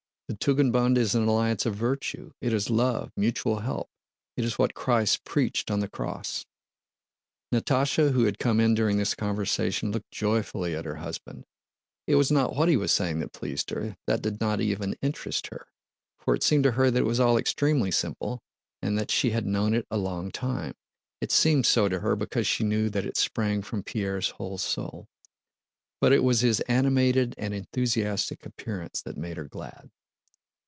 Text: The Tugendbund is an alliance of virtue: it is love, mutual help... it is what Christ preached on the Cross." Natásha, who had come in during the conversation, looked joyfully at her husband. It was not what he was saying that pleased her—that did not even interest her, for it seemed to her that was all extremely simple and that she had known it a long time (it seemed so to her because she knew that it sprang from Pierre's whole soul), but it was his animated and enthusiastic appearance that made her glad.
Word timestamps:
The 0.27 0.37
Tugendbund 0.37 0.97
is 0.97 1.13
an 1.13 1.27
alliance 1.27 1.65
of 1.65 1.75
virtue: 1.75 2.31
it 2.39 2.53
is 2.53 2.69
love, 2.69 3.11
mutual 3.17 3.59
help... 3.59 3.89
it 4.37 4.45
is 4.45 4.57
what 4.57 4.73
Christ 4.73 5.25
preached 5.25 5.69
on 5.69 5.81
the 5.81 5.89
Cross." 5.89 6.45
Natásha, 7.53 8.13
who 8.13 8.23
had 8.23 8.39
come 8.39 8.61
in 8.61 8.73
during 8.73 8.95
the 8.95 9.13
conversation, 9.17 9.91
looked 9.91 10.09
joyfully 10.09 10.73
at 10.73 10.85
her 10.85 10.95
husband. 10.95 11.43
It 12.07 12.15
was 12.15 12.31
not 12.31 12.55
what 12.55 12.69
he 12.69 12.77
was 12.77 12.93
saying 12.93 13.19
that 13.19 13.33
pleased 13.33 13.71
her—that 13.71 14.21
did 14.21 14.39
not 14.39 14.61
even 14.61 14.95
interest 15.01 15.47
her, 15.47 15.67
for 16.17 16.33
it 16.33 16.43
seemed 16.43 16.63
to 16.63 16.71
her 16.71 16.89
that 16.89 17.03
was 17.03 17.19
all 17.19 17.35
extremely 17.37 17.91
simple 17.91 18.41
and 18.81 18.97
that 18.97 19.11
she 19.11 19.31
had 19.31 19.45
known 19.45 19.73
it 19.73 19.85
a 19.91 19.97
long 19.97 20.31
time 20.31 20.75
(it 21.19 21.33
seemed 21.33 21.65
so 21.65 21.89
to 21.89 21.99
her 21.99 22.15
because 22.15 22.47
she 22.47 22.63
knew 22.63 22.89
that 22.89 23.05
it 23.05 23.17
sprang 23.17 23.61
from 23.61 23.83
Pierre's 23.83 24.29
whole 24.29 24.57
soul), 24.57 25.09
but 25.99 26.13
it 26.13 26.23
was 26.23 26.39
his 26.39 26.61
animated 26.69 27.35
and 27.37 27.53
enthusiastic 27.53 28.45
appearance 28.45 29.01
that 29.01 29.17
made 29.17 29.35
her 29.35 29.49
glad. 29.49 29.89